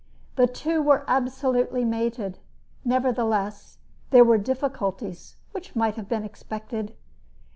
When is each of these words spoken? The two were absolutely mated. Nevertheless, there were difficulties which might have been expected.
The 0.35 0.47
two 0.47 0.81
were 0.81 1.05
absolutely 1.07 1.85
mated. 1.85 2.39
Nevertheless, 2.83 3.77
there 4.09 4.23
were 4.23 4.39
difficulties 4.39 5.35
which 5.51 5.75
might 5.75 5.93
have 5.93 6.09
been 6.09 6.23
expected. 6.23 6.95